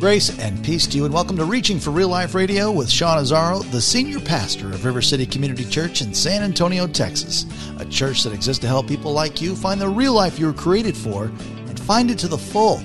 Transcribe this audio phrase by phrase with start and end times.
[0.00, 3.18] Grace and peace to you, and welcome to Reaching for Real Life Radio with Sean
[3.18, 7.44] Azzaro, the senior pastor of River City Community Church in San Antonio, Texas,
[7.78, 10.54] a church that exists to help people like you find the real life you were
[10.54, 12.78] created for and find it to the full.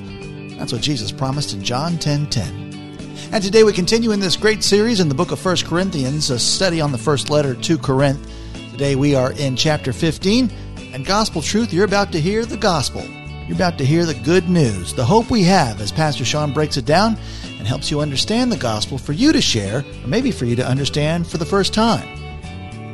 [0.58, 2.28] That's what Jesus promised in John 10:10.
[2.28, 3.30] 10, 10.
[3.32, 6.38] And today we continue in this great series in the book of 1 Corinthians, a
[6.38, 8.30] study on the first letter to Corinth.
[8.74, 10.52] Today we are in chapter 15,
[10.92, 13.06] and gospel truth, you're about to hear the gospel.
[13.48, 16.78] You're about to hear the good news, the hope we have as Pastor Sean breaks
[16.78, 17.16] it down
[17.60, 20.68] and helps you understand the gospel for you to share, or maybe for you to
[20.68, 22.08] understand for the first time.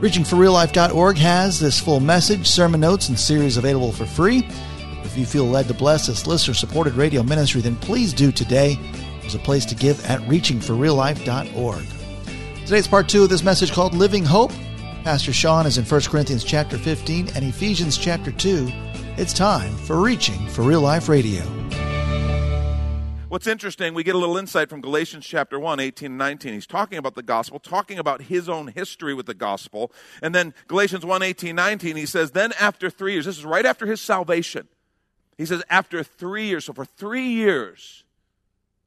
[0.02, 4.46] ReachingForRealLife.org has this full message, sermon notes, and series available for free.
[5.04, 8.78] If you feel led to bless this listener supported radio ministry, then please do today.
[9.22, 11.86] There's a place to give at reachingforreallife.org.
[12.66, 14.52] Today's part two of this message called Living Hope.
[15.04, 18.68] Pastor Sean is in 1 Corinthians chapter 15 and Ephesians chapter 2.
[19.18, 21.42] It's time for Reaching for Real Life Radio.
[23.28, 26.54] What's interesting, we get a little insight from Galatians chapter 1, 18 and 19.
[26.54, 29.92] He's talking about the gospel, talking about his own history with the gospel.
[30.22, 33.66] And then Galatians 1, 18, 19, he says, Then after three years, this is right
[33.66, 34.68] after his salvation.
[35.36, 38.04] He says, After three years, so for three years,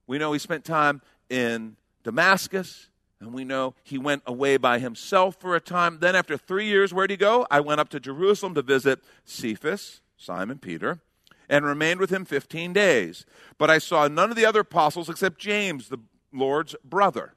[0.07, 2.89] we know he spent time in Damascus,
[3.25, 5.99] and we know he went away by himself for a time.
[6.01, 7.47] Then, after three years, where'd he go?
[7.51, 11.01] I went up to Jerusalem to visit Cephas, Simon Peter,
[11.49, 13.27] and remained with him 15 days.
[13.59, 15.99] But I saw none of the other apostles except James, the
[16.33, 17.35] Lord's brother.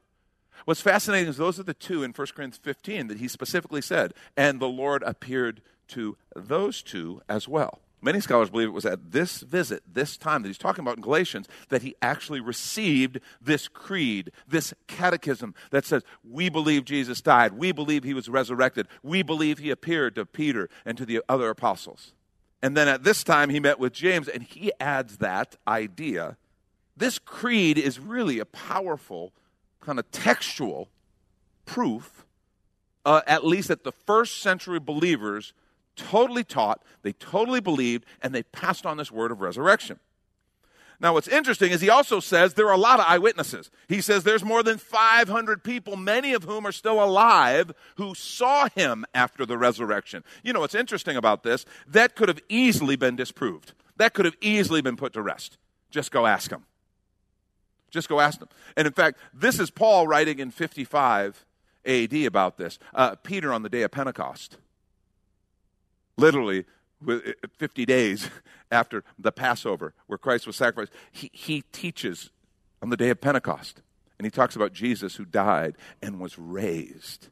[0.64, 4.12] What's fascinating is those are the two in 1 Corinthians 15 that he specifically said,
[4.36, 7.80] and the Lord appeared to those two as well.
[8.00, 11.02] Many scholars believe it was at this visit, this time that he's talking about in
[11.02, 17.54] Galatians, that he actually received this creed, this catechism that says, We believe Jesus died.
[17.54, 18.86] We believe he was resurrected.
[19.02, 22.12] We believe he appeared to Peter and to the other apostles.
[22.62, 26.36] And then at this time, he met with James, and he adds that idea.
[26.96, 29.32] This creed is really a powerful,
[29.80, 30.88] kind of textual
[31.66, 32.26] proof,
[33.04, 35.52] uh, at least that the first century believers
[35.98, 39.98] totally taught, they totally believed, and they passed on this word of resurrection.
[41.00, 43.70] Now, what's interesting is he also says there are a lot of eyewitnesses.
[43.88, 48.68] He says there's more than 500 people, many of whom are still alive, who saw
[48.70, 50.24] him after the resurrection.
[50.42, 51.64] You know what's interesting about this?
[51.86, 53.74] That could have easily been disproved.
[53.96, 55.56] That could have easily been put to rest.
[55.90, 56.64] Just go ask them.
[57.90, 58.48] Just go ask them.
[58.76, 61.46] And in fact, this is Paul writing in 55
[61.86, 62.78] AD about this.
[62.92, 64.58] Uh, Peter on the day of Pentecost.
[66.18, 66.66] Literally,
[67.08, 68.28] eh, 50 days
[68.70, 72.30] after the Passover, where Christ was sacrificed, he, he teaches
[72.82, 73.80] on the day of Pentecost.
[74.18, 77.28] And he talks about Jesus who died and was raised.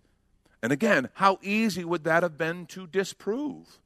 [0.62, 3.78] And again, how easy would that have been to disprove?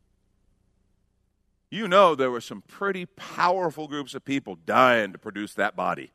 [1.70, 6.12] You know, there were some pretty powerful groups of people dying to produce that body,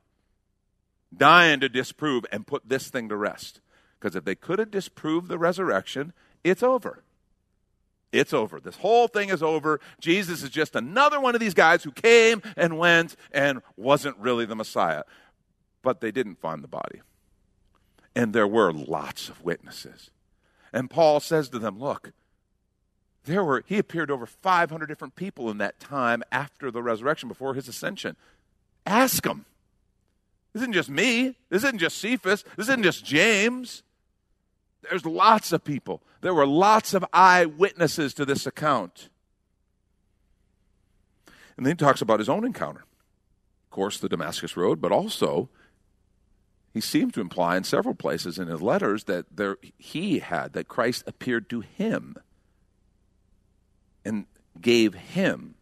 [1.16, 3.62] dying to disprove and put this thing to rest.
[4.00, 6.14] Because if they could have disproved the resurrection,
[6.44, 7.04] it's over.
[8.16, 8.60] It's over.
[8.60, 9.80] This whole thing is over.
[10.00, 14.46] Jesus is just another one of these guys who came and went and wasn't really
[14.46, 15.04] the Messiah.
[15.82, 17.02] But they didn't find the body.
[18.16, 20.10] And there were lots of witnesses.
[20.72, 22.14] And Paul says to them, Look,
[23.26, 27.54] there were, he appeared over 500 different people in that time after the resurrection, before
[27.54, 28.16] his ascension.
[28.86, 29.46] Ask them.
[30.54, 31.36] This isn't just me.
[31.50, 32.44] This isn't just Cephas.
[32.56, 33.84] This isn't just James.
[34.90, 36.02] There's lots of people.
[36.22, 39.10] There were lots of eyewitnesses to this account.
[41.58, 42.82] And then he talks about his own encounter.
[43.66, 45.50] Of course, the Damascus Road, but also
[46.74, 50.68] he seems to imply in several places in his letters that there, he had, that
[50.68, 52.18] Christ appeared to him
[54.04, 54.26] and
[54.60, 55.56] gave him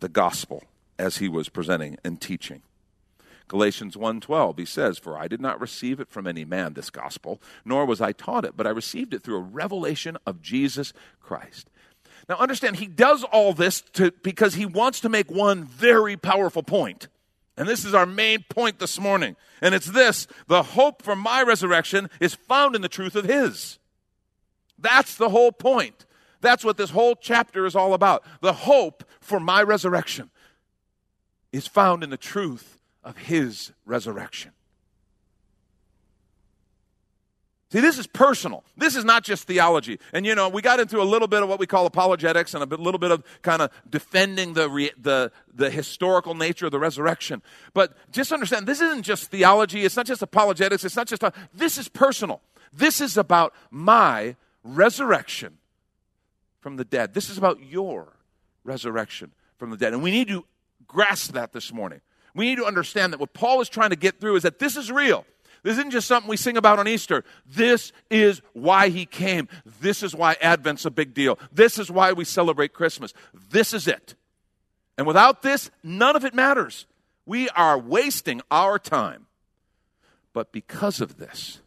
[0.00, 0.64] the gospel
[0.98, 2.62] as he was presenting and teaching.
[3.48, 7.40] Galatians 1:12 he says for I did not receive it from any man this gospel
[7.64, 11.70] nor was I taught it but I received it through a revelation of Jesus Christ.
[12.28, 16.62] Now understand he does all this to, because he wants to make one very powerful
[16.62, 17.08] point.
[17.56, 19.36] And this is our main point this morning.
[19.62, 23.78] And it's this, the hope for my resurrection is found in the truth of his.
[24.78, 26.04] That's the whole point.
[26.40, 28.24] That's what this whole chapter is all about.
[28.42, 30.30] The hope for my resurrection.
[31.52, 32.76] is found in the truth
[33.06, 34.50] of his resurrection.
[37.70, 38.64] See, this is personal.
[38.76, 39.98] This is not just theology.
[40.12, 42.62] And you know, we got into a little bit of what we call apologetics and
[42.62, 46.72] a bit, little bit of kind of defending the, re, the, the historical nature of
[46.72, 47.42] the resurrection.
[47.74, 49.84] But just understand, this isn't just theology.
[49.84, 50.84] It's not just apologetics.
[50.84, 52.40] It's not just, a, this is personal.
[52.72, 55.58] This is about my resurrection
[56.60, 57.14] from the dead.
[57.14, 58.12] This is about your
[58.64, 59.92] resurrection from the dead.
[59.92, 60.44] And we need to
[60.86, 62.00] grasp that this morning.
[62.36, 64.76] We need to understand that what Paul is trying to get through is that this
[64.76, 65.24] is real.
[65.62, 67.24] This isn't just something we sing about on Easter.
[67.46, 69.48] This is why he came.
[69.80, 71.38] This is why Advent's a big deal.
[71.50, 73.14] This is why we celebrate Christmas.
[73.50, 74.14] This is it.
[74.98, 76.86] And without this, none of it matters.
[77.24, 79.26] We are wasting our time.
[80.34, 81.60] But because of this,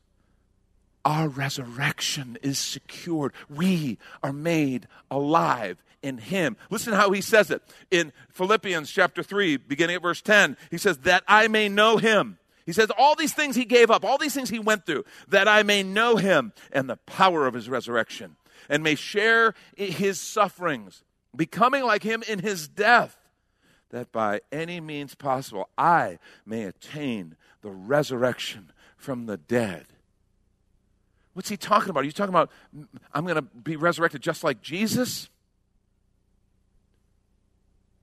[1.04, 3.34] our resurrection is secured.
[3.50, 6.58] We are made alive in him.
[6.70, 7.62] Listen how he says it
[7.92, 10.58] in Philippians chapter 3, beginning at verse 10.
[10.72, 14.06] He says, That I may know him he says, All these things he gave up,
[14.06, 17.56] all these things he went through, that I may know him and the power of
[17.56, 18.36] his resurrection,
[18.70, 21.02] and may share his sufferings,
[21.36, 23.18] becoming like him in his death,
[23.90, 29.88] that by any means possible I may attain the resurrection from the dead.
[31.34, 32.02] What's he talking about?
[32.02, 32.52] Are you talking about,
[33.16, 35.28] I'm going to be resurrected just like Jesus?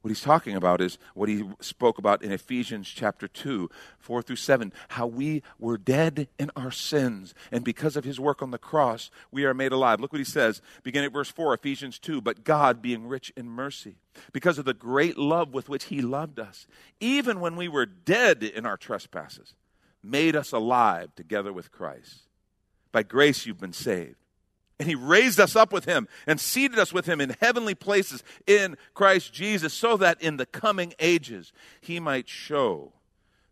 [0.07, 3.69] What he's talking about is what he spoke about in Ephesians chapter 2,
[3.99, 8.41] 4 through 7, how we were dead in our sins, and because of his work
[8.41, 9.99] on the cross, we are made alive.
[9.99, 13.49] Look what he says, beginning at verse 4, Ephesians 2, but God, being rich in
[13.49, 13.97] mercy,
[14.33, 16.69] because of the great love with which he loved us,
[17.01, 19.55] even when we were dead in our trespasses,
[20.05, 22.29] made us alive together with Christ.
[22.93, 24.26] By grace you've been saved
[24.79, 28.23] and he raised us up with him and seated us with him in heavenly places
[28.47, 32.93] in Christ Jesus, so that in the coming ages he might show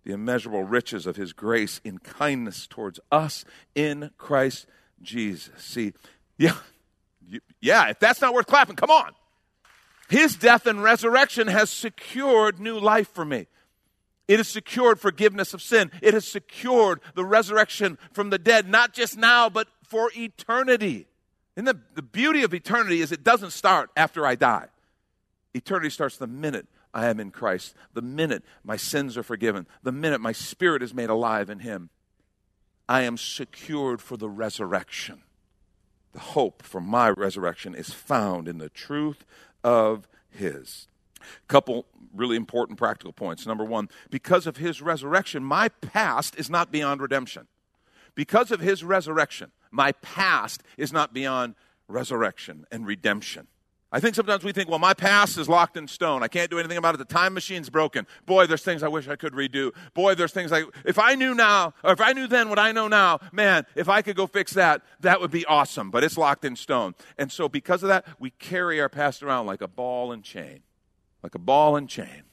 [0.05, 3.45] the immeasurable riches of his grace in kindness towards us
[3.75, 4.67] in Christ
[5.01, 5.63] Jesus.
[5.63, 5.95] See,
[6.37, 6.57] yeah,
[7.61, 9.13] yeah, if that's not worth clapping, come on.
[10.09, 13.47] His death and resurrection has secured new life for me.
[14.29, 15.91] It has secured forgiveness of sin.
[16.03, 21.07] It has secured the resurrection from the dead, not just now, but for eternity.
[21.57, 24.69] And the, the beauty of eternity is it doesn't start after I die.
[25.55, 29.93] Eternity starts the minute I am in Christ, the minute my sins are forgiven, the
[29.93, 31.91] minute my spirit is made alive in Him.
[32.89, 35.23] I am secured for the resurrection.
[36.13, 39.25] The hope for my resurrection is found in the truth
[39.65, 40.87] of His.
[41.49, 43.47] Couple really important practical points.
[43.47, 47.49] Number one, because of His resurrection, my past is not beyond redemption.
[48.15, 51.55] Because of His resurrection, my past is not beyond
[51.89, 53.49] resurrection and redemption.
[53.91, 56.25] I think sometimes we think, well, my past is locked in stone.
[56.25, 56.99] I can't do anything about it.
[56.99, 58.09] The time machine's broken.
[58.27, 59.73] Boy, there's things I wish I could redo.
[59.95, 62.73] Boy, there's things I, if I knew now, or if I knew then what I
[62.73, 65.93] know now, man, if I could go fix that, that would be awesome.
[65.93, 66.97] But it's locked in stone.
[67.19, 70.63] And so because of that, we carry our past around like a ball and chain.
[71.23, 72.25] Like a ball and chain.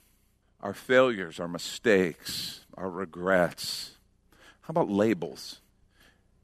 [0.61, 3.97] Our failures, our mistakes, our regrets.
[4.61, 5.61] How about labels?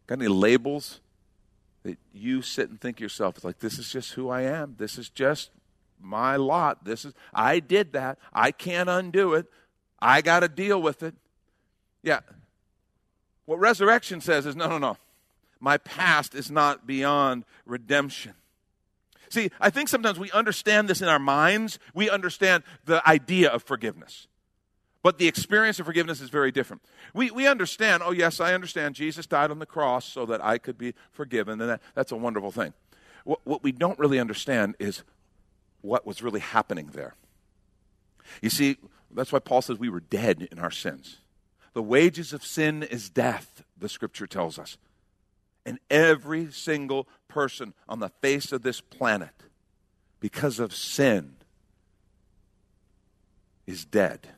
[0.08, 1.02] Got any labels
[1.84, 4.76] that you sit and think yourself, it's like, this is just who I am.
[4.78, 5.52] This is just
[6.02, 6.86] my lot.
[6.86, 8.18] This is, I did that.
[8.34, 9.48] I can't undo it.
[10.00, 11.16] I got to deal with it.
[12.04, 12.22] Yeah.
[13.46, 14.98] What resurrection says is no, no, no.
[15.60, 18.34] My past is not beyond redemption.
[19.30, 21.80] See, I think sometimes we understand this in our minds.
[21.94, 24.28] We understand the idea of forgiveness.
[25.04, 26.82] But the experience of forgiveness is very different.
[27.14, 30.58] We, we understand, oh, yes, I understand Jesus died on the cross so that I
[30.58, 32.74] could be forgiven, and that, that's a wonderful thing.
[33.24, 35.04] What, what we don't really understand is
[35.82, 37.16] what was really happening there.
[38.42, 38.78] You see,
[39.12, 41.18] that's why Paul says we were dead in our sins.
[41.74, 44.78] The wages of sin is death, the scripture tells us.
[45.66, 49.44] And every single person on the face of this planet,
[50.20, 51.36] because of sin,
[53.66, 54.30] is dead.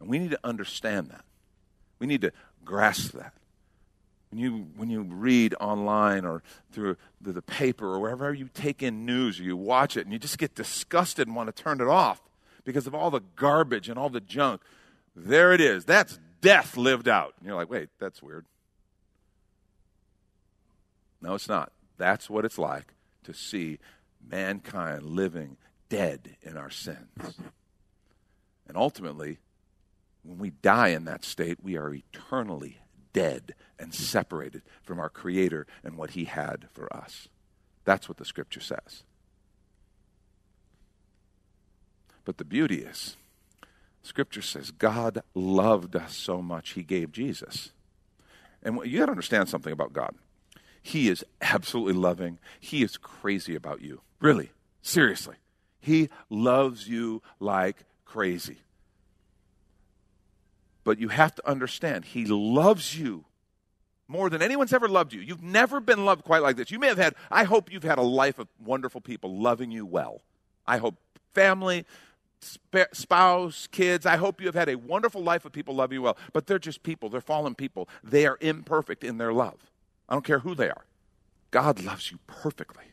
[0.00, 1.24] And we need to understand that.
[1.98, 2.32] We need to
[2.64, 3.34] grasp that.
[4.30, 6.42] When you, when you read online or
[6.72, 10.12] through the, the paper or wherever you take in news or you watch it and
[10.12, 12.22] you just get disgusted and want to turn it off
[12.64, 14.62] because of all the garbage and all the junk,
[15.16, 15.84] there it is.
[15.84, 17.34] That's death lived out.
[17.38, 18.46] And you're like, wait, that's weird.
[21.20, 21.72] No, it's not.
[21.98, 23.78] That's what it's like to see
[24.26, 25.56] mankind living
[25.88, 27.36] dead in our sins.
[28.66, 29.38] And ultimately,
[30.22, 32.78] when we die in that state, we are eternally
[33.12, 37.28] dead and separated from our Creator and what He had for us.
[37.84, 39.04] That's what the Scripture says.
[42.24, 43.16] But the beauty is
[44.02, 47.72] Scripture says God loved us so much, he gave Jesus.
[48.62, 50.14] And you got to understand something about God.
[50.82, 52.38] He is absolutely loving.
[52.58, 54.00] He is crazy about you.
[54.20, 54.50] Really,
[54.82, 55.36] seriously.
[55.80, 58.58] He loves you like crazy.
[60.84, 63.24] But you have to understand, He loves you
[64.10, 65.20] more than anyone's ever loved you.
[65.20, 66.70] You've never been loved quite like this.
[66.72, 69.86] You may have had, I hope you've had a life of wonderful people loving you
[69.86, 70.22] well.
[70.66, 70.96] I hope
[71.32, 71.86] family,
[72.42, 76.02] sp- spouse, kids, I hope you have had a wonderful life of people loving you
[76.02, 76.18] well.
[76.32, 77.88] But they're just people, they're fallen people.
[78.02, 79.70] They are imperfect in their love.
[80.08, 80.84] I don't care who they are.
[81.52, 82.86] God loves you perfectly.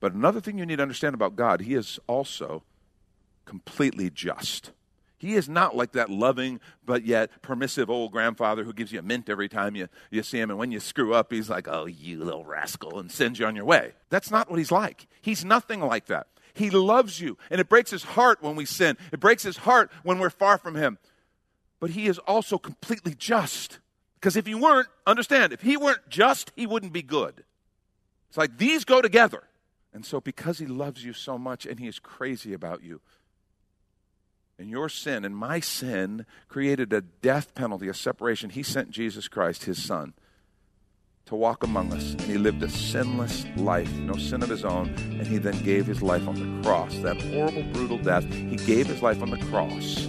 [0.00, 2.64] But another thing you need to understand about God, He is also
[3.44, 4.72] completely just.
[5.18, 9.02] He is not like that loving but yet permissive old grandfather who gives you a
[9.02, 10.50] mint every time you, you see him.
[10.50, 13.56] And when you screw up, he's like, oh, you little rascal, and sends you on
[13.56, 13.92] your way.
[14.10, 15.08] That's not what he's like.
[15.20, 16.28] He's nothing like that.
[16.54, 17.36] He loves you.
[17.50, 20.56] And it breaks his heart when we sin, it breaks his heart when we're far
[20.56, 20.98] from him.
[21.80, 23.78] But he is also completely just.
[24.14, 27.44] Because if he weren't, understand, if he weren't just, he wouldn't be good.
[28.28, 29.44] It's like these go together.
[29.92, 33.00] And so, because he loves you so much and he is crazy about you,
[34.58, 39.28] and your sin and my sin created a death penalty, a separation, he sent Jesus
[39.28, 40.14] Christ, his son,
[41.26, 42.12] to walk among us.
[42.12, 44.88] And he lived a sinless life, no sin of his own.
[44.88, 46.96] And he then gave his life on the cross.
[46.98, 50.08] That horrible, brutal death, he gave his life on the cross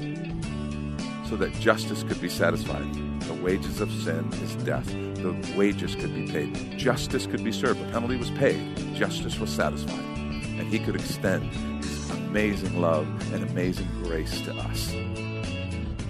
[1.29, 2.91] so that justice could be satisfied.
[3.21, 4.87] The wages of sin is death.
[4.87, 6.75] The wages could be paid.
[6.77, 7.85] Justice could be served.
[7.85, 8.75] The penalty was paid.
[8.95, 9.99] Justice was satisfied.
[9.99, 11.53] And he could extend
[11.83, 14.93] his amazing love and amazing grace to us.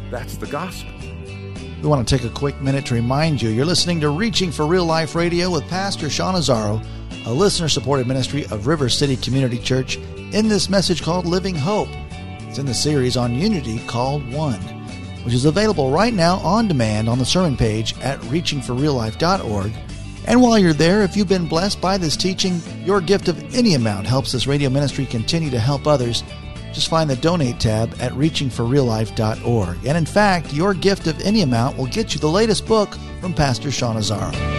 [0.09, 0.91] That's the gospel.
[1.81, 4.65] We want to take a quick minute to remind you you're listening to Reaching for
[4.65, 6.85] Real Life Radio with Pastor Sean Azzaro,
[7.25, 9.97] a listener supported ministry of River City Community Church,
[10.33, 11.89] in this message called Living Hope.
[12.47, 14.59] It's in the series on unity called One
[15.23, 19.71] which is available right now on demand on the sermon page at reachingforreallife.org.
[20.25, 23.73] And while you're there, if you've been blessed by this teaching, your gift of any
[23.73, 26.23] amount helps this radio ministry continue to help others.
[26.73, 29.85] Just find the donate tab at reachingforreallife.org.
[29.85, 32.89] And in fact, your gift of any amount will get you the latest book
[33.21, 34.58] from Pastor Sean Azzaro.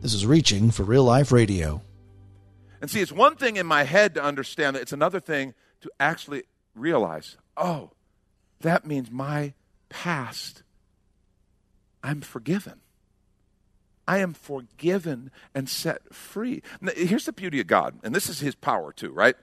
[0.00, 1.82] This is Reaching for Real Life Radio.
[2.80, 5.90] And see, it's one thing in my head to understand that, it's another thing to
[5.98, 6.44] actually
[6.76, 7.90] realize oh,
[8.60, 9.54] that means my
[9.88, 10.62] past,
[12.04, 12.80] I'm forgiven.
[14.06, 16.62] I am forgiven and set free.
[16.80, 19.34] Now, here's the beauty of God, and this is His power too, right?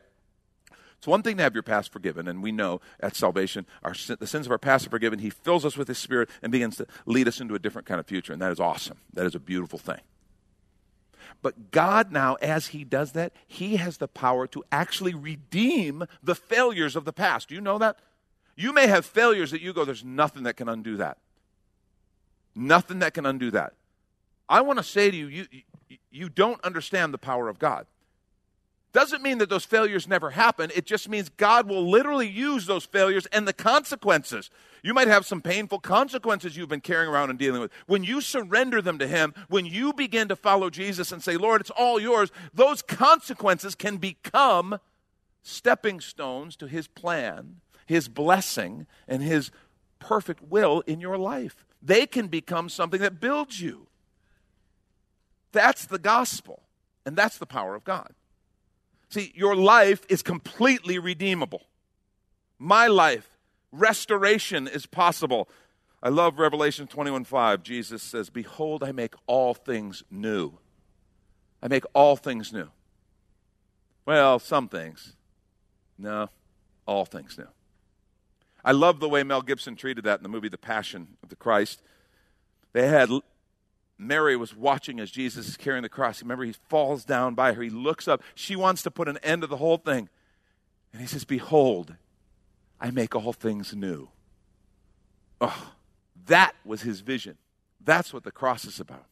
[0.98, 4.26] It's one thing to have your past forgiven, and we know at salvation, our, the
[4.26, 5.20] sins of our past are forgiven.
[5.20, 8.00] He fills us with His Spirit and begins to lead us into a different kind
[8.00, 9.00] of future, and that is awesome.
[9.14, 10.00] That is a beautiful thing.
[11.42, 16.36] But God now, as He does that, He has the power to actually redeem the
[16.36, 17.50] failures of the past.
[17.50, 17.98] Do you know that?
[18.56, 21.18] You may have failures that you go, there's nothing that can undo that.
[22.56, 23.74] Nothing that can undo that.
[24.48, 27.86] I want to say to you, you, you don't understand the power of God.
[28.96, 30.72] Doesn't mean that those failures never happen.
[30.74, 34.50] It just means God will literally use those failures and the consequences.
[34.84, 37.74] You might have some painful consequences you've been carrying around and dealing with.
[37.88, 41.60] When you surrender them to Him, when you begin to follow Jesus and say, Lord,
[41.60, 44.80] it's all yours, those consequences can become
[45.44, 49.52] stepping stones to His plan, His blessing, and His
[50.00, 51.66] perfect will in your life.
[51.82, 53.88] They can become something that builds you.
[55.52, 56.62] That's the gospel,
[57.06, 58.14] and that's the power of God.
[59.16, 61.70] See, your life is completely redeemable.
[62.60, 63.30] My life,
[63.72, 65.48] restoration is possible.
[66.04, 67.64] I love Revelation 21:5.
[67.64, 70.60] Jesus says, "Behold, I make all things new."
[71.64, 72.70] I make all things new.
[74.04, 75.16] Well, some things.
[75.98, 76.30] No,
[76.86, 77.48] all things new.
[78.66, 81.38] I love the way Mel Gibson treated that in the movie The Passion of the
[81.38, 81.82] Christ.
[82.74, 83.10] They had
[83.98, 86.22] Mary was watching as Jesus is carrying the cross.
[86.22, 87.62] Remember, he falls down by her.
[87.62, 88.22] He looks up.
[88.34, 90.10] She wants to put an end to the whole thing.
[90.92, 91.96] And he says, Behold,
[92.80, 94.10] I make all things new.
[95.40, 95.72] Oh,
[96.28, 97.38] that was his vision.
[97.84, 99.06] That's what the cross is about.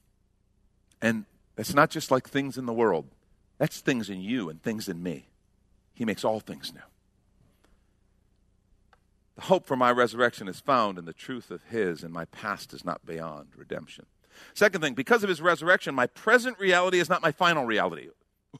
[1.02, 1.25] And
[1.58, 3.06] it's not just like things in the world,
[3.58, 5.28] that's things in you and things in me.
[5.94, 6.82] He makes all things new.
[9.36, 12.74] The hope for my resurrection is found in the truth of His, and my past
[12.74, 14.06] is not beyond redemption.
[14.54, 18.10] Second thing, because of His resurrection, my present reality is not my final reality.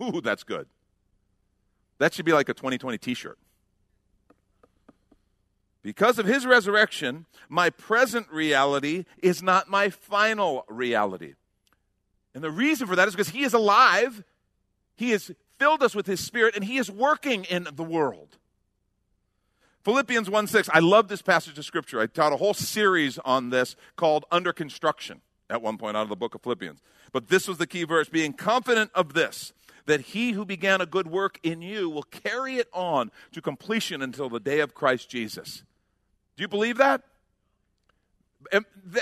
[0.02, 0.68] Ooh, that's good.
[2.00, 3.38] That should be like a 2020 t shirt.
[5.84, 11.34] Because of his resurrection, my present reality is not my final reality.
[12.34, 14.24] And the reason for that is because he is alive,
[14.96, 18.38] he has filled us with his spirit, and he is working in the world.
[19.84, 22.00] Philippians 1 6, I love this passage of scripture.
[22.00, 25.22] I taught a whole series on this called Under Construction
[25.54, 26.82] at one point out of the book of Philippians.
[27.12, 29.54] But this was the key verse being confident of this,
[29.86, 34.02] that he who began a good work in you will carry it on to completion
[34.02, 35.64] until the day of Christ Jesus.
[36.36, 37.04] Do you believe that?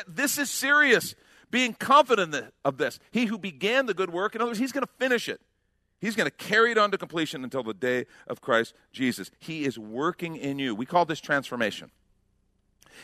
[0.07, 1.15] This is serious.
[1.49, 2.99] Being confident of this.
[3.11, 5.41] He who began the good work, in other words, he's going to finish it.
[5.99, 9.31] He's going to carry it on to completion until the day of Christ Jesus.
[9.39, 10.73] He is working in you.
[10.75, 11.91] We call this transformation.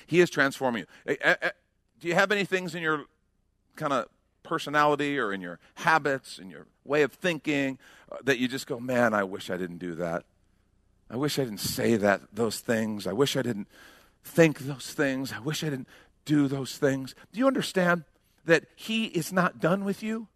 [0.05, 1.25] He is transforming you.
[1.99, 3.05] Do you have any things in your
[3.77, 4.07] kind of
[4.43, 7.77] personality or in your habits, in your way of thinking,
[8.11, 10.23] uh, that you just go, man, I wish I didn't do that.
[11.09, 13.07] I wish I didn't say that those things.
[13.07, 13.67] I wish I didn't
[14.23, 15.31] think those things.
[15.31, 15.87] I wish I didn't
[16.25, 17.15] do those things.
[17.31, 18.03] Do you understand
[18.45, 20.27] that He is not done with you?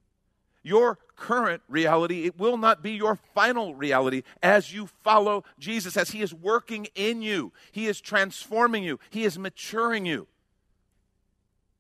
[0.63, 6.12] Your current reality, it will not be your final reality as you follow Jesus, as
[6.12, 7.51] He is working in you.
[7.71, 10.27] He is transforming you, He is maturing you.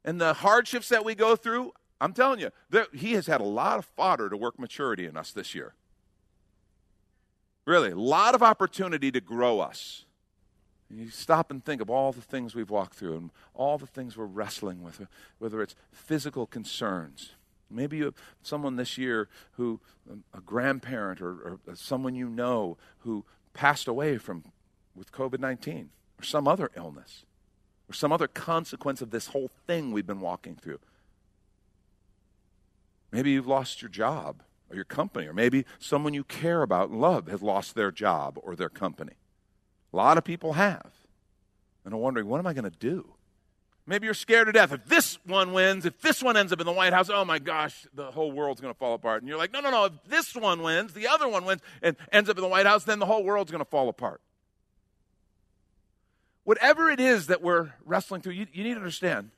[0.03, 3.45] And the hardships that we go through, I'm telling you, there, He has had a
[3.45, 5.73] lot of fodder to work maturity in us this year.
[7.65, 10.05] Really, a lot of opportunity to grow us.
[10.89, 14.17] You stop and think of all the things we've walked through and all the things
[14.17, 17.31] we're wrestling with, whether it's physical concerns.
[17.69, 19.79] Maybe you have someone this year who,
[20.33, 24.43] a grandparent or, or someone you know who passed away from
[24.95, 27.25] with COVID 19 or some other illness
[27.91, 30.79] or some other consequence of this whole thing we've been walking through.
[33.11, 37.01] Maybe you've lost your job or your company, or maybe someone you care about and
[37.01, 39.13] love has lost their job or their company.
[39.91, 40.91] A lot of people have.
[41.83, 43.13] And are wondering, what am I going to do?
[43.85, 44.71] Maybe you're scared to death.
[44.71, 47.39] If this one wins, if this one ends up in the White House, oh my
[47.39, 49.21] gosh, the whole world's going to fall apart.
[49.21, 49.85] And you're like, no, no, no.
[49.85, 52.85] If this one wins, the other one wins, and ends up in the White House,
[52.85, 54.21] then the whole world's going to fall apart.
[56.51, 59.31] Whatever it is that we're wrestling through, you, you need to understand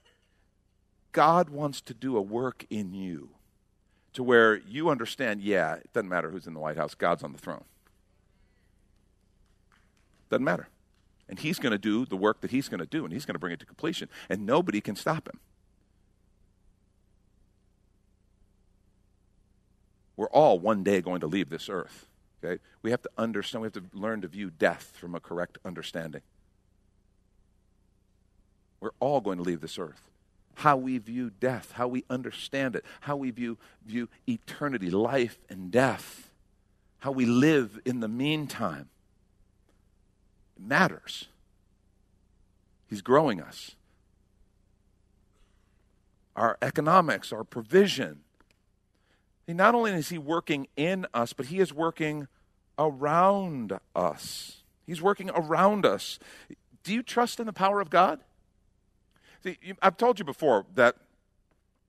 [1.12, 3.30] God wants to do a work in you
[4.14, 7.32] to where you understand, yeah, it doesn't matter who's in the White House, God's on
[7.32, 7.66] the throne.
[10.32, 10.70] Doesn't matter.
[11.30, 13.36] And he's going to do the work that he's going to do, and he's going
[13.36, 14.10] to bring it to completion.
[14.28, 15.40] And nobody can stop him.
[20.18, 22.08] We're all one day going to leave this earth.
[22.44, 22.60] Okay?
[22.82, 26.24] We have to understand, we have to learn to view death from a correct understanding.
[28.84, 30.10] We're all going to leave this earth.
[30.56, 35.72] How we view death, how we understand it, how we view, view eternity, life and
[35.72, 36.30] death,
[37.00, 38.90] how we live in the meantime
[40.58, 41.30] it matters.
[42.90, 43.78] He's growing us.
[46.36, 48.20] Our economics, our provision.
[49.48, 52.28] not only is He working in us, but He is working
[52.78, 54.58] around us.
[54.86, 56.20] He's working around us.
[56.84, 58.20] Do you trust in the power of God?
[59.44, 60.96] See, I've told you before that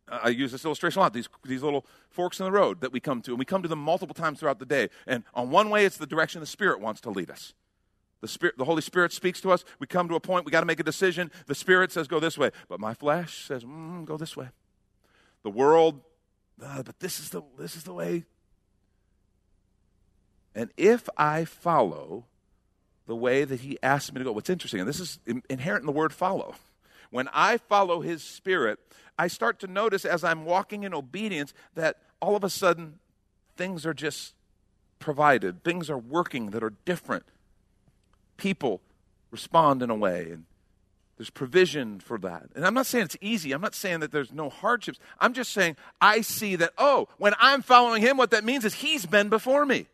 [0.08, 1.12] I use this illustration a lot.
[1.12, 3.68] These, these little forks in the road that we come to, and we come to
[3.68, 4.88] them multiple times throughout the day.
[5.06, 7.54] And on one way, it's the direction the Spirit wants to lead us.
[8.20, 9.64] The, Spirit, the Holy Spirit speaks to us.
[9.78, 11.30] We come to a point, we got to make a decision.
[11.46, 12.50] The Spirit says, go this way.
[12.68, 14.48] But my flesh says, mm, go this way.
[15.42, 16.00] The world,
[16.62, 18.24] uh, but this is, the, this is the way.
[20.54, 22.24] And if I follow
[23.06, 25.86] the way that He asked me to go, what's interesting, and this is inherent in
[25.86, 26.54] the word follow.
[27.14, 28.80] When I follow His Spirit,
[29.16, 32.98] I start to notice as I'm walking in obedience that all of a sudden
[33.56, 34.34] things are just
[34.98, 37.22] provided, things are working that are different
[38.36, 38.80] people
[39.30, 40.44] respond in a way and
[41.16, 42.46] there's provision for that.
[42.56, 43.52] And I'm not saying it's easy.
[43.52, 44.98] I'm not saying that there's no hardships.
[45.20, 48.74] I'm just saying I see that, oh, when I'm following him, what that means is
[48.74, 49.86] he's been before me.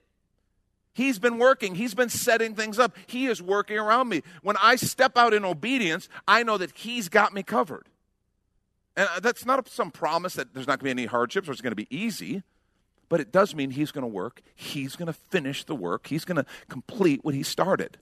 [0.92, 1.76] He's been working.
[1.76, 2.96] He's been setting things up.
[3.06, 4.22] He is working around me.
[4.42, 7.86] When I step out in obedience, I know that He's got me covered.
[8.96, 11.52] And uh, that's not some promise that there's not going to be any hardships or
[11.52, 12.42] it's going to be easy,
[13.08, 14.42] but it does mean He's going to work.
[14.54, 16.08] He's going to finish the work.
[16.08, 17.98] He's going to complete what He started.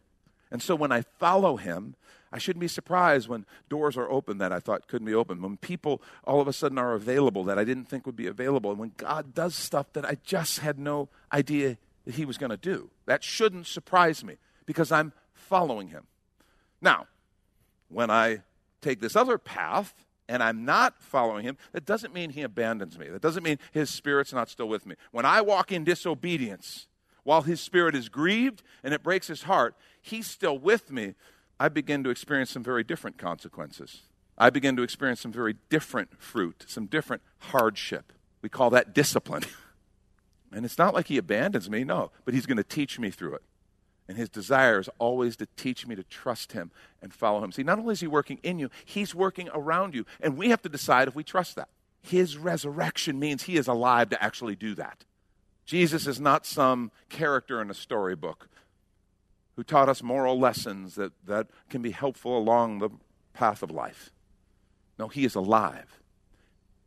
[0.51, 1.95] And so when I follow Him,
[2.33, 5.57] I shouldn't be surprised when doors are open that I thought couldn't be open, when
[5.59, 8.79] people all of a sudden are available that I didn't think would be available, and
[8.79, 12.57] when God does stuff that I just had no idea that he was going to
[12.57, 12.89] do.
[13.05, 16.07] That shouldn't surprise me because I'm following him.
[16.81, 17.07] Now,
[17.91, 18.39] when I
[18.81, 19.93] take this other path
[20.27, 23.11] and I'm not following him, that doesn't mean he abandons me.
[23.11, 24.95] That doesn't mean his spirit's not still with me.
[25.13, 26.87] When I walk in disobedience,
[27.25, 31.13] while his spirit is grieved and it breaks his heart, he's still with me.
[31.61, 34.05] I begin to experience some very different consequences.
[34.39, 38.15] I begin to experience some very different fruit, some different hardship.
[38.41, 39.43] We call that discipline.
[40.53, 43.35] And it's not like he abandons me, no, but he's going to teach me through
[43.35, 43.43] it.
[44.09, 46.71] And his desire is always to teach me to trust him
[47.03, 47.53] and follow him.
[47.53, 50.07] See, not only is he working in you, he's working around you.
[50.21, 51.69] And we have to decide if we trust that.
[52.01, 55.05] His resurrection means he is alive to actually do that.
[55.67, 58.49] Jesus is not some character in a storybook
[59.57, 62.89] who taught us moral lessons that, that can be helpful along the
[63.35, 64.11] path of life.
[64.99, 66.01] No, he is alive.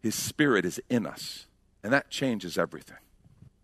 [0.02, 1.46] His spirit is in us,
[1.84, 2.98] and that changes everything.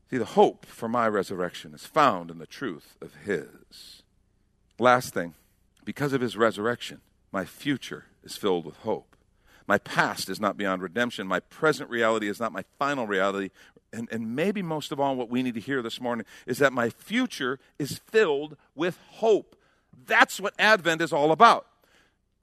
[0.09, 4.03] See, the hope for my resurrection is found in the truth of His.
[4.79, 5.33] Last thing,
[5.83, 9.15] because of His resurrection, my future is filled with hope.
[9.67, 11.27] My past is not beyond redemption.
[11.27, 13.49] My present reality is not my final reality.
[13.91, 16.71] And, and maybe most of all, what we need to hear this morning is that
[16.71, 19.57] my future is filled with hope.
[20.05, 21.67] That's what Advent is all about.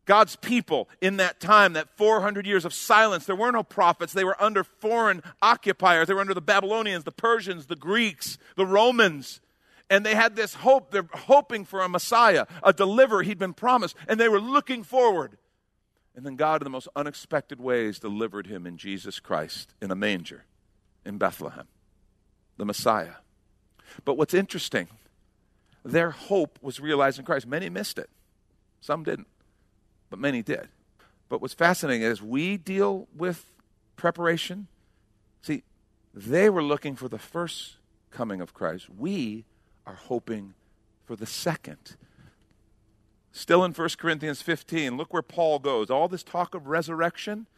[0.06, 4.12] God's people in that time, that 400 years of silence, there were no prophets.
[4.12, 6.08] They were under foreign occupiers.
[6.08, 9.40] They were under the Babylonians, the Persians, the Greeks, the Romans.
[9.88, 10.90] And they had this hope.
[10.90, 13.96] They're hoping for a Messiah, a deliverer he'd been promised.
[14.06, 15.38] And they were looking forward.
[16.14, 19.96] And then God, in the most unexpected ways, delivered him in Jesus Christ in a
[19.96, 20.44] manger
[21.04, 21.66] in Bethlehem,
[22.56, 23.14] the Messiah.
[24.04, 24.88] But what's interesting,
[25.84, 27.46] their hope was realized in Christ.
[27.46, 28.10] Many missed it,
[28.80, 29.26] some didn't
[30.14, 30.68] but many did.
[31.28, 33.46] But what's fascinating is we deal with
[33.96, 34.68] preparation.
[35.42, 35.64] See,
[36.14, 37.78] they were looking for the first
[38.12, 38.88] coming of Christ.
[38.88, 39.44] We
[39.84, 40.54] are hoping
[41.04, 41.96] for the second.
[43.32, 45.90] Still in 1 Corinthians 15, look where Paul goes.
[45.90, 47.48] All this talk of resurrection,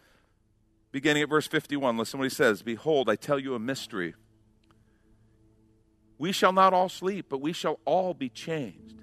[0.93, 4.15] beginning at verse 51, listen what he says Behold, I tell you a mystery.
[6.17, 9.03] We shall not all sleep, but we shall all be changed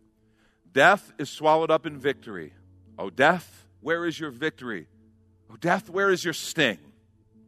[0.73, 2.53] Death is swallowed up in victory.
[2.97, 4.87] Oh, death, where is your victory?
[5.51, 6.79] Oh, death, where is your sting?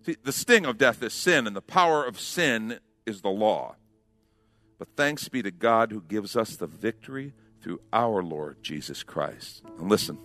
[0.05, 3.75] See, the sting of death is sin, and the power of sin is the law.
[4.77, 9.63] But thanks be to God who gives us the victory through our Lord Jesus Christ.
[9.79, 10.17] And listen.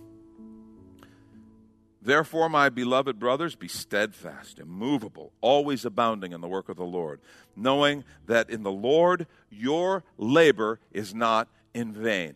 [2.01, 7.21] Therefore, my beloved brothers, be steadfast, immovable, always abounding in the work of the Lord,
[7.55, 12.35] knowing that in the Lord your labor is not in vain.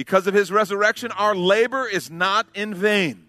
[0.00, 3.26] Because of his resurrection, our labor is not in vain.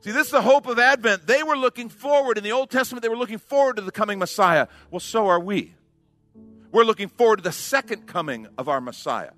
[0.00, 1.26] See, this is the hope of Advent.
[1.26, 2.36] They were looking forward.
[2.36, 4.66] In the Old Testament, they were looking forward to the coming Messiah.
[4.90, 5.72] Well, so are we.
[6.70, 9.30] We're looking forward to the second coming of our Messiah,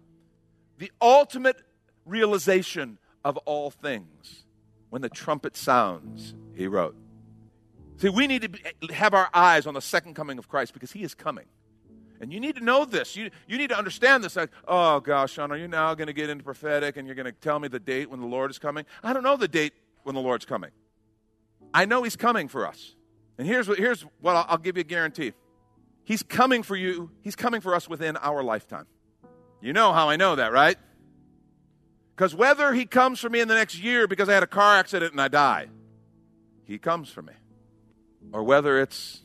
[0.78, 1.62] the ultimate
[2.04, 4.42] realization of all things.
[4.90, 6.96] When the trumpet sounds, he wrote.
[7.98, 11.04] See, we need to have our eyes on the second coming of Christ because he
[11.04, 11.46] is coming.
[12.22, 13.16] And you need to know this.
[13.16, 14.36] You, you need to understand this.
[14.36, 17.26] Like, oh gosh, Sean, are you now going to get into prophetic and you're going
[17.26, 18.86] to tell me the date when the Lord is coming?
[19.02, 19.72] I don't know the date
[20.04, 20.70] when the Lord's coming.
[21.74, 22.94] I know He's coming for us.
[23.38, 25.32] And here's what, here's what I'll, I'll give you a guarantee
[26.04, 28.86] He's coming for you, He's coming for us within our lifetime.
[29.60, 30.76] You know how I know that, right?
[32.14, 34.76] Because whether He comes for me in the next year because I had a car
[34.76, 35.66] accident and I die,
[36.66, 37.32] He comes for me.
[38.32, 39.22] Or whether it's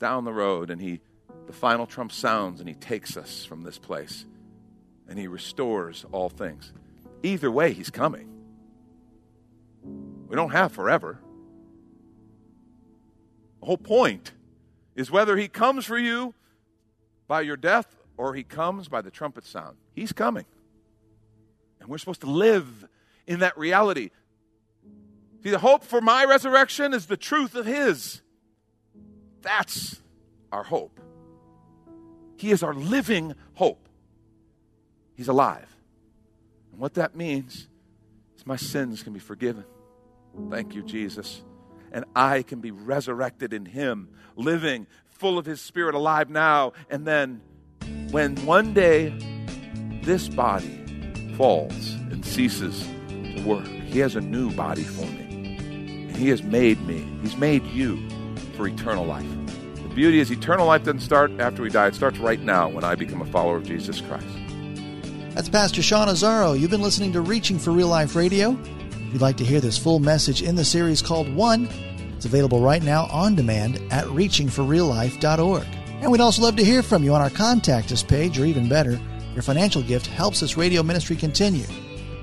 [0.00, 1.02] down the road and He
[1.46, 4.26] the final trump sounds and he takes us from this place
[5.08, 6.72] and he restores all things.
[7.22, 8.28] Either way, he's coming.
[10.28, 11.18] We don't have forever.
[13.60, 14.32] The whole point
[14.96, 16.34] is whether he comes for you
[17.28, 19.76] by your death or he comes by the trumpet sound.
[19.94, 20.46] He's coming.
[21.80, 22.86] And we're supposed to live
[23.26, 24.10] in that reality.
[25.42, 28.22] See, the hope for my resurrection is the truth of his.
[29.42, 30.00] That's
[30.52, 31.00] our hope.
[32.42, 33.88] He is our living hope.
[35.14, 35.76] He's alive.
[36.72, 37.68] And what that means
[38.36, 39.62] is my sins can be forgiven.
[40.50, 41.40] Thank you, Jesus.
[41.92, 46.72] And I can be resurrected in Him, living full of His Spirit, alive now.
[46.90, 47.42] And then,
[48.10, 49.14] when one day
[50.02, 50.82] this body
[51.36, 56.08] falls and ceases to work, He has a new body for me.
[56.08, 58.04] And He has made me, He's made you
[58.56, 59.41] for eternal life.
[59.94, 62.94] Beauty is, eternal life doesn't start after we die, it starts right now when I
[62.94, 64.26] become a follower of Jesus Christ.
[65.34, 66.58] That's Pastor Sean Azzaro.
[66.58, 68.56] You've been listening to Reaching for Real Life Radio.
[68.90, 71.68] If you'd like to hear this full message in the series called One,
[72.16, 75.66] it's available right now on demand at reachingforreallife.org.
[76.00, 78.68] And we'd also love to hear from you on our Contact Us page, or even
[78.68, 78.98] better,
[79.34, 81.66] your financial gift helps this radio ministry continue.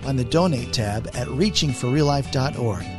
[0.05, 2.98] On the Donate tab at reachingforreallife.org.